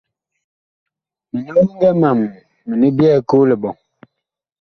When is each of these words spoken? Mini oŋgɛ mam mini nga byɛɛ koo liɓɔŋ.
Mini 1.31 1.51
oŋgɛ 1.67 1.89
mam 2.01 2.19
mini 2.67 2.87
nga 2.89 2.95
byɛɛ 2.97 3.17
koo 3.29 3.43
liɓɔŋ. 3.49 3.75